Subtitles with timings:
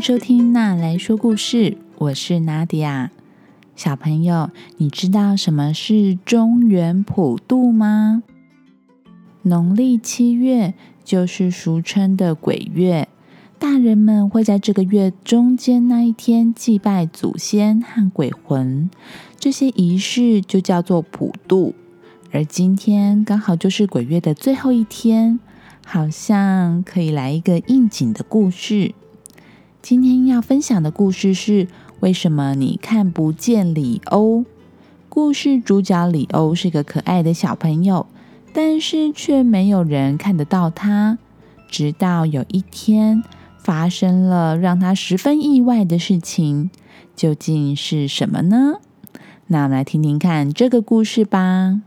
[0.00, 3.10] 收听娜来说故事，我是娜迪亚。
[3.76, 8.22] 小朋友，你知道什么是中元普渡吗？
[9.42, 10.72] 农历七月
[11.04, 13.08] 就是俗称的鬼月，
[13.58, 18.88] 大人们会在这个月中间那一天祭拜祖先和鬼魂，
[19.38, 21.74] 这些仪式就叫做普渡。
[22.32, 25.38] 而今天刚好就是鬼月的最后一天，
[25.84, 28.94] 好像可以来一个应景的故事。
[29.82, 31.68] 今天要分享的故事是。
[32.00, 34.46] 为什么你看不见李欧？
[35.10, 38.06] 故事主角李欧是个可爱的小朋友，
[38.54, 41.18] 但是却没有人看得到他。
[41.68, 43.22] 直到有一天，
[43.58, 46.70] 发生了让他十分意外的事情，
[47.14, 48.80] 究竟是什么呢？
[49.48, 51.82] 那我们来听听看这个故事吧。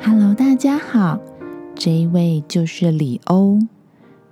[0.00, 1.18] Hello，大家好。
[1.78, 3.60] 这一位就是李欧，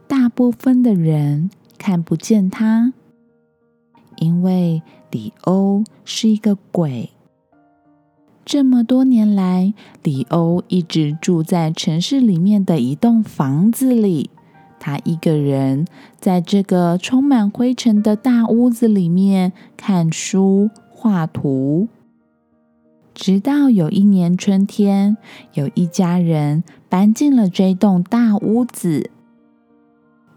[0.09, 2.93] 大部分的人看不见他，
[4.17, 7.11] 因为李欧是一个鬼。
[8.45, 9.73] 这么多年来，
[10.03, 14.31] 李欧一直住在城市里面的一栋房子里，
[14.81, 15.87] 他一个人
[16.19, 21.87] 在这个充满灰尘的大屋子里面看书、画图。
[23.17, 25.17] 直到有一年春天，
[25.55, 29.11] 有一家人搬进了这栋大屋子。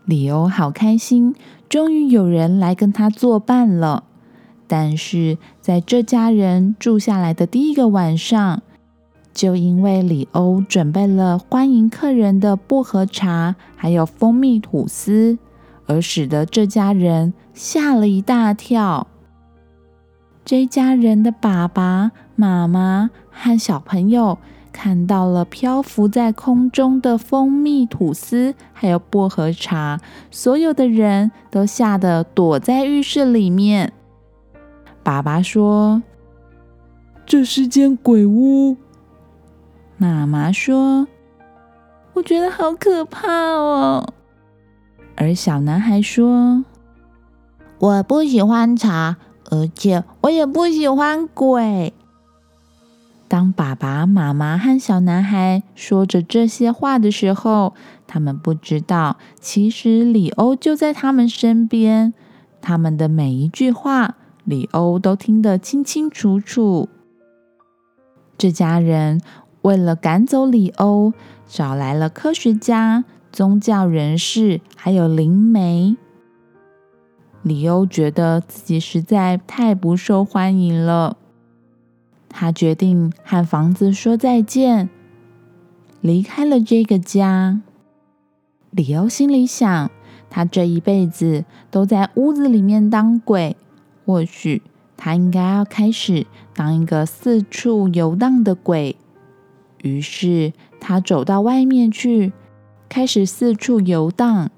[0.05, 1.35] 里欧好开心，
[1.67, 4.05] 终于有人来跟他作伴了。
[4.65, 8.61] 但是在这家人住下来的第一个晚上，
[9.33, 15.37] 就因为里欧准备了欢迎客人的薄荷茶，还有蜂蜜吐司，
[15.85, 19.05] 而使得这家人吓了一大跳。
[20.45, 24.37] 这家人的爸爸妈妈和小朋友
[24.71, 29.99] 看到了漂浮在空中的蜂蜜吐司，还有薄荷茶，
[30.31, 33.91] 所有的人都吓得躲在浴室里面。
[35.03, 36.01] 爸爸说
[37.27, 38.77] ：“这是间鬼屋。”
[39.99, 41.09] 妈妈说
[42.15, 44.13] ：“我觉得好可怕哦。”
[45.17, 46.63] 而小男孩说
[47.79, 49.17] ：“我不喜欢茶。”
[49.51, 51.91] 而且我也不喜欢鬼。
[53.29, 57.75] 当爸爸妈妈和小男孩说着这些话的时候，
[58.07, 62.15] 他们不知道，其实李欧就在他们身边。
[62.59, 66.89] 他们的每一句话，李欧都听得清清楚楚。
[68.35, 69.21] 这家人
[69.61, 71.13] 为了赶走李欧，
[71.47, 75.95] 找来了科学家、宗教人士，还有灵媒。
[77.43, 81.15] 李欧觉得自己实在太不受欢迎了，
[82.29, 84.89] 他决定和房子说再见，
[85.99, 87.61] 离开了这个家。
[88.71, 89.91] 李欧心里想：
[90.29, 93.57] 他这一辈子都在屋子里面当鬼，
[94.05, 94.61] 或许
[94.95, 98.95] 他应该要开始当一个四处游荡的鬼。
[99.81, 102.31] 于是他走到外面去，
[102.87, 104.51] 开始四处游荡。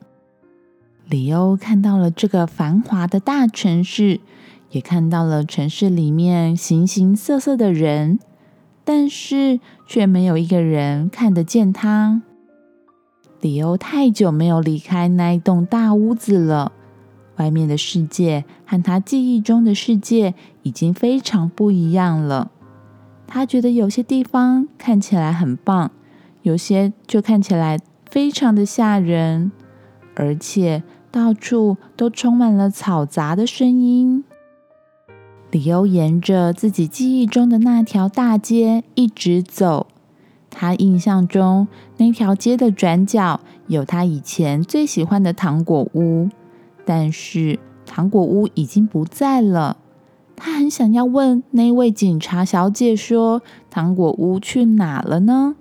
[1.07, 4.19] 李欧看到了这个繁华的大城市，
[4.71, 8.19] 也看到了城市里面形形色色的人，
[8.83, 12.21] 但是却没有一个人看得见他。
[13.39, 16.71] 李欧太久没有离开那一栋大屋子了，
[17.37, 20.33] 外面的世界和他记忆中的世界
[20.63, 22.51] 已经非常不一样了。
[23.27, 25.91] 他觉得有些地方看起来很棒，
[26.41, 27.79] 有些就看起来
[28.09, 29.51] 非常的吓人，
[30.15, 30.83] 而且。
[31.13, 34.23] 到处都充满了嘈杂的声音。
[35.51, 39.87] 李欧沿着自己记忆中的那条大街一直走，
[40.49, 41.67] 他印象中
[41.97, 46.29] 那条街的转角有他以前最喜欢的糖果屋，
[46.85, 49.75] 但是糖果屋已经不在了。
[50.37, 55.55] 他很想要问那位警察小姐说：“糖果屋去哪了呢？”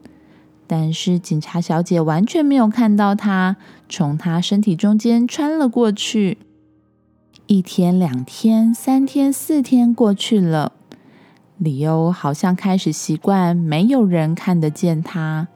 [0.69, 3.57] 但是警察小姐完全没有看到他，
[3.89, 6.39] 从他身体中间穿了过去。
[7.51, 10.71] 一天、两天、三天、四天过去了，
[11.59, 15.49] 李欧好像开始习惯没有人看得见他。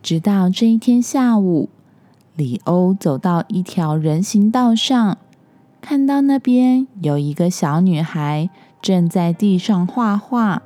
[0.00, 1.68] 直到这一天下午，
[2.36, 5.18] 李欧走到一条人行道上，
[5.82, 8.48] 看到那边有一个小女孩
[8.80, 10.62] 正在地上画画。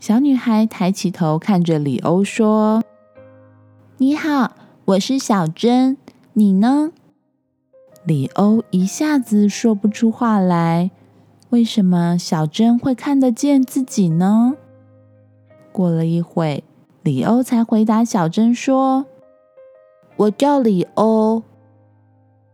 [0.00, 2.82] 小女孩抬起头看着李欧说
[3.98, 5.96] ：“你好，我是小珍，
[6.32, 6.90] 你呢？”
[8.06, 10.92] 李欧一下子说不出话来。
[11.50, 14.54] 为什么小珍会看得见自己呢？
[15.72, 16.62] 过了一会，
[17.02, 19.06] 里欧才回答小珍说
[20.16, 21.42] ：“我叫里欧。”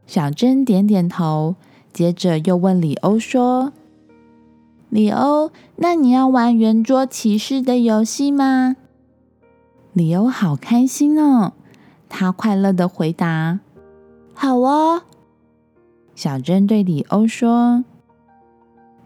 [0.07, 1.57] 小珍点点头，
[1.93, 3.75] 接着又问里欧说
[4.89, 8.77] ：“里欧，那你要玩圆桌骑士的游戏吗？”
[9.93, 11.53] 里欧好开心哦，
[12.09, 13.61] 他快乐的回答
[14.33, 15.03] ：“好哦。”
[16.15, 17.85] 小珍对里欧说：“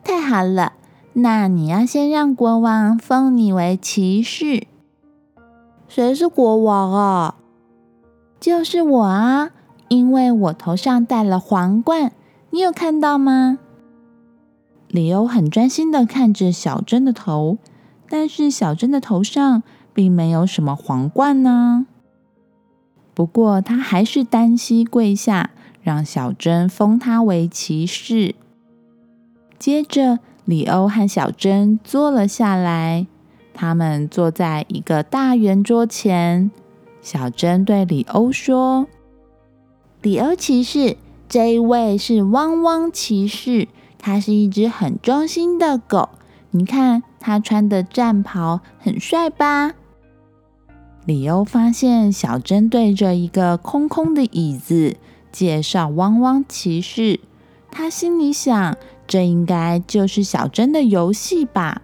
[0.03, 0.73] 太好了，
[1.15, 4.67] 那你要先让国王封你为骑士。
[5.89, 7.37] 谁是国王啊？
[8.41, 9.51] 就是我啊，
[9.89, 12.13] 因为我头上戴了皇冠，
[12.51, 13.59] 你有看到吗？”
[14.89, 17.59] 里欧很专心的看着小珍的头，
[18.09, 19.63] 但是小珍的头上
[19.95, 21.87] 并没有什么皇冠呢。
[23.15, 25.51] 不过他还是单膝跪下。
[25.87, 28.35] 让小珍封他为骑士。
[29.57, 33.07] 接着，里欧和小珍坐了下来。
[33.55, 36.51] 他们坐在一个大圆桌前。
[37.01, 38.89] 小珍对里欧说
[40.03, 40.97] ：“里欧骑士，
[41.29, 46.09] 这一位是汪汪骑士，他是一只很忠心的狗。
[46.51, 49.75] 你看，他穿的战袍很帅吧？”
[51.07, 54.97] 里欧发现小珍对着一个空空的椅子。
[55.37, 57.21] 介绍汪汪骑士，
[57.71, 61.83] 他心里想，这应该就是小珍的游戏吧。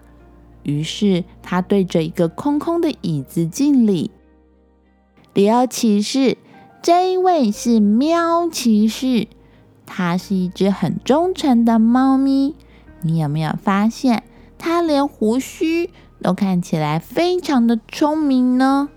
[0.63, 4.09] 于是他对着一个空空的椅子敬礼。
[5.35, 6.39] 里奥骑士，
[6.81, 9.27] 这一位是喵骑士，
[9.85, 12.55] 它是一只很忠诚的猫咪。
[13.03, 14.23] 你有没有发现，
[14.57, 15.91] 它连胡须
[16.23, 18.89] 都看起来非常的聪明呢？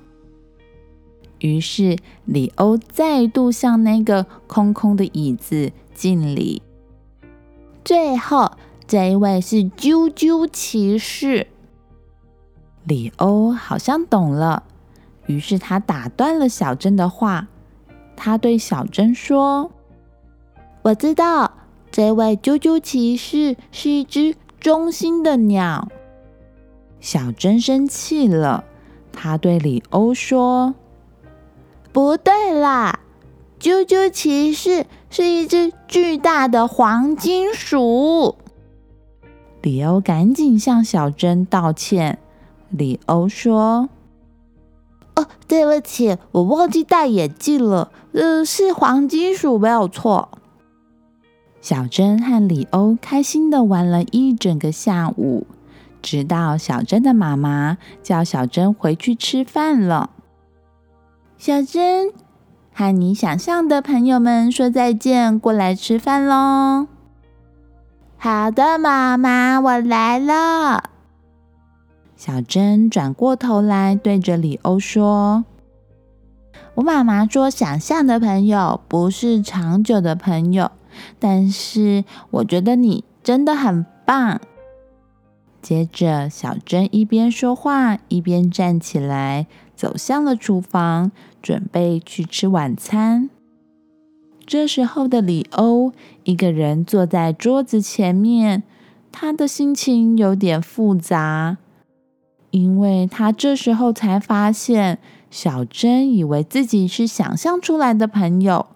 [1.38, 6.62] 于是，里欧再度向那个空空的椅子敬礼。
[7.84, 8.52] 最后，
[8.86, 11.46] 这一位是啾啾骑士。
[12.84, 14.62] 里欧好像懂了，
[15.26, 17.48] 于是他打断了小珍的话。
[18.16, 19.70] 他对小珍说
[20.82, 21.52] ：“我知道，
[21.90, 25.88] 这位啾啾骑士是一只忠心的鸟。”
[26.98, 28.64] 小珍生气了，
[29.12, 30.74] 他对里欧说。
[31.96, 33.00] 不对啦，
[33.58, 38.36] 啾啾骑士是一只巨大的黄金鼠。
[39.62, 42.18] 里欧赶紧向小珍道歉。
[42.68, 43.88] 里欧说
[45.16, 47.90] ：“哦，对不起，我忘记戴眼镜了。
[48.12, 50.28] 呃，是黄金鼠，没有错。”
[51.62, 55.46] 小珍和里欧开心的玩了一整个下午，
[56.02, 60.10] 直到小珍的妈妈叫小珍回去吃饭了。
[61.38, 62.10] 小珍，
[62.72, 66.86] 和你想象的朋友们说再见，过来吃饭喽。
[68.16, 70.90] 好的，妈妈，我来了。
[72.16, 75.44] 小珍转过头来，对着里欧说
[76.76, 80.72] ：“我妈妈说，想象的朋友不是长久的朋友，
[81.18, 84.40] 但是我觉得你真的很棒。”
[85.60, 89.46] 接着，小珍一边说话，一边站起来。
[89.76, 93.30] 走向了厨房，准备去吃晚餐。
[94.46, 95.92] 这时候的里欧
[96.24, 98.62] 一个人坐在桌子前面，
[99.12, 101.58] 他的心情有点复杂，
[102.50, 104.98] 因为他这时候才发现，
[105.30, 108.66] 小珍以为自己是想象出来的朋友。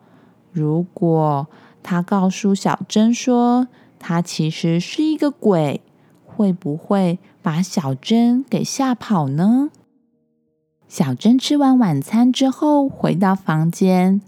[0.52, 1.47] 如果
[1.83, 3.69] 他告诉小珍说
[4.00, 5.80] 他其实是一个鬼，
[6.26, 9.71] 会不会把小珍给吓跑呢？
[10.90, 14.20] 小珍吃完晚餐之后，回到房间，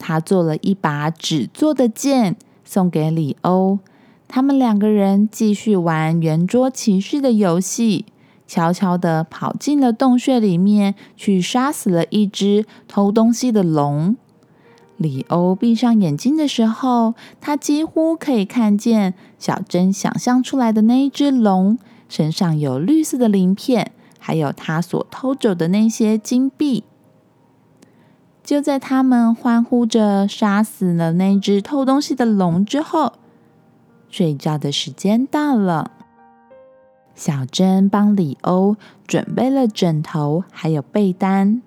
[0.00, 2.34] 她做了一把纸做的剑
[2.64, 3.78] 送给里欧。
[4.26, 8.04] 他们两个人继续玩圆桌骑士的游戏，
[8.48, 14.16] 悄悄的跑进了洞穴里面，去杀死了一只偷东西的龙。
[14.96, 23.92] 里欧闭上眼睛的时候，他几乎可以看见小珍想象出来的那一只龙身上有绿色的鳞片。
[24.18, 26.84] 还有他所偷走的那些金币。
[28.42, 33.12] 就在他们欢呼着杀死了那只偷东西的龙之后，
[34.08, 35.90] 睡觉的时间到了。
[37.14, 41.60] 小珍帮里欧准备了枕头，还有被单。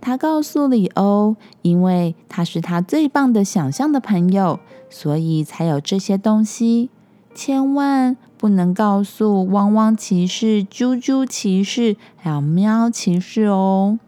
[0.00, 6.90] 他告诉里欧，因为他是他最棒的想象的朋友，所以才有这些东西。
[7.34, 8.16] 千万。
[8.44, 13.98] 不能告诉汪汪骑士、猪猪骑士还有喵骑士哦。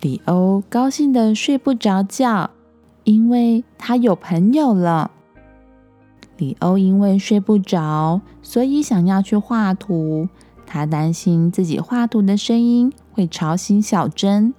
[0.00, 2.48] 里欧高兴的睡不着觉，
[3.04, 5.10] 因为他有朋友了。
[6.38, 10.30] 里欧因为睡不着，所以想要去画图。
[10.64, 14.54] 他担心自己画图的声音会吵醒小珍，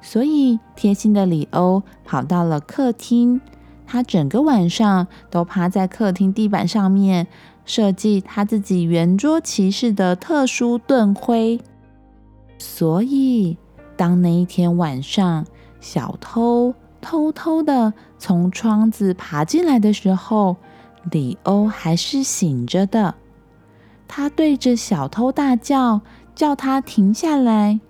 [0.00, 3.42] 所以贴心的里欧跑到了客厅。
[3.86, 7.26] 他整个晚上都趴在客厅地板上面，
[7.64, 11.60] 设计他自己圆桌骑士的特殊盾徽。
[12.58, 13.56] 所以，
[13.96, 15.46] 当那一天晚上，
[15.80, 20.56] 小偷偷偷的从窗子爬进来的时候，
[21.10, 23.14] 里欧还是醒着的。
[24.06, 26.02] 他对着小偷大叫，
[26.34, 27.80] 叫他停下来。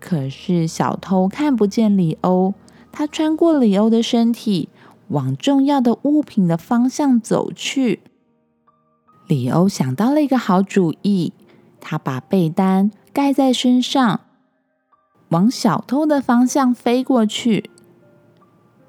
[0.00, 2.54] 可是小偷看不见里欧，
[2.90, 4.68] 他穿过里欧的身体，
[5.08, 8.00] 往重要的物品的方向走去。
[9.28, 11.32] 里欧想到了一个好主意，
[11.80, 12.90] 他把被单。
[13.10, 14.20] 盖在身上，
[15.30, 17.68] 往小偷的方向飞过去。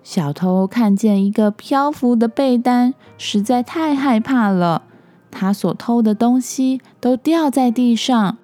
[0.03, 4.83] 小偷看见一个漂浮的被单，实在太害怕了。
[5.31, 8.37] 他所偷的东西都掉在地上。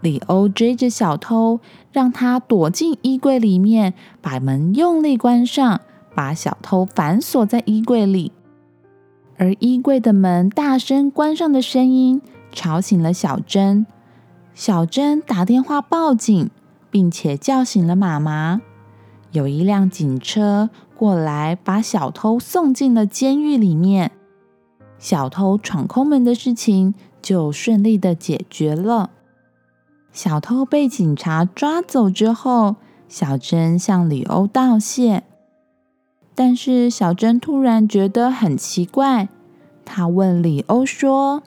[0.00, 1.60] 里欧追着小偷，
[1.92, 5.80] 让他躲进衣柜里面，把门用力关上，
[6.16, 8.32] 把小偷反锁在衣柜里。
[9.40, 12.20] 而衣柜的门大声关上的声音，
[12.52, 13.86] 吵醒了小珍。
[14.52, 16.50] 小珍打电话报警，
[16.90, 18.60] 并且叫醒了妈妈。
[19.32, 24.10] 有一辆警车过来，把小偷送进了监狱里面。
[24.98, 29.08] 小偷闯空门的事情就顺利的解决了。
[30.12, 32.76] 小偷被警察抓走之后，
[33.08, 35.22] 小珍向里欧道谢。
[36.42, 39.28] 但是小珍突然觉得很奇怪，
[39.84, 41.42] 她问里欧说：“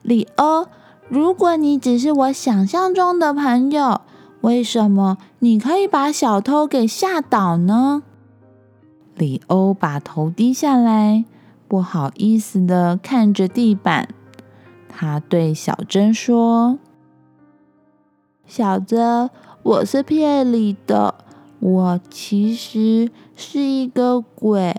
[0.00, 0.66] 里欧。”
[1.10, 4.00] 如果你只是我想象中的朋友，
[4.40, 8.02] 为什么你可以把小偷给吓倒呢？
[9.14, 11.26] 里欧把头低下来，
[11.68, 14.08] 不好意思的看着地板。
[14.88, 16.78] 他对小珍说
[18.48, 19.28] ：“小珍，
[19.62, 21.14] 我是骗你的，
[21.62, 24.74] 我其实是一个鬼。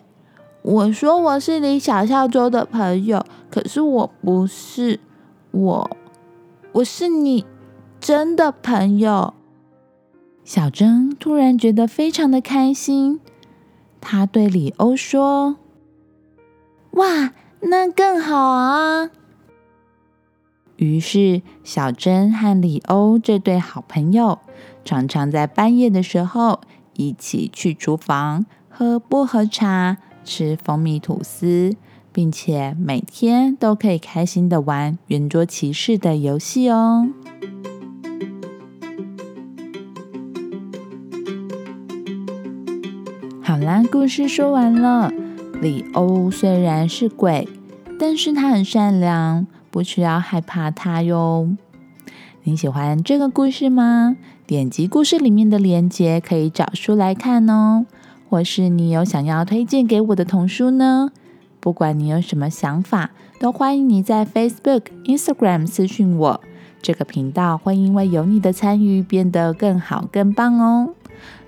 [0.63, 4.99] 我说我是你想象中的朋友，可是我不是
[5.51, 5.97] 我。”
[6.73, 7.45] 我是你
[7.99, 9.33] 真的朋友，
[10.43, 13.21] 小珍突然觉得非常的开心。
[14.01, 15.57] 她对里欧说
[16.93, 19.11] ：“哇，那更好啊！”
[20.83, 24.39] 于是，小珍和里欧这对好朋友
[24.83, 26.59] 常常在半夜的时候
[26.95, 31.75] 一起去厨房喝薄荷茶，吃蜂蜜吐司。
[32.15, 37.09] 并且每天都可以开心的玩圆桌骑士的游戏哦。
[43.41, 45.11] 好啦，故事说完了。
[45.59, 47.49] 里欧虽然是鬼，
[47.99, 51.49] 但是他很善良，不需要害怕它哟。
[52.43, 54.15] 你喜欢这个故事吗？
[54.45, 57.87] 点击故事里面的链接，可以找书来看哦。
[58.29, 61.09] 或是你有想要推荐给我的童书呢？
[61.59, 66.39] 不管你有什么想法，都欢迎你在 Facebook、Instagram 私讯我。
[66.83, 70.93] 这个频道会因为有你的参与变得更好、更棒哦。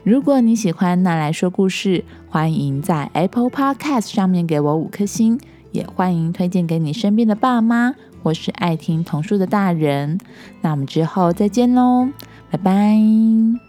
[0.03, 5.39] 如果你喜欢那来说故事，欢迎在 Apple Podcast 上面给我五颗星，
[5.71, 7.93] 也欢迎推荐给你身边的爸妈
[8.25, 10.19] 或是爱听童书的大人。
[10.61, 12.09] 那我们之后再见喽，
[12.49, 13.64] 拜拜。